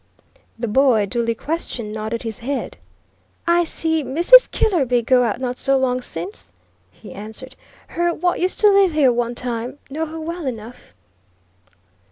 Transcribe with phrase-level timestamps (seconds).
[0.57, 2.79] The boy, duly questioned nodded his head.
[3.45, 4.49] "I see Mrs.
[4.49, 6.51] Killerby go out not so long since,"
[6.89, 7.55] he answered.
[7.89, 9.77] "Her what used to live here one time.
[9.91, 10.95] Know her well enough."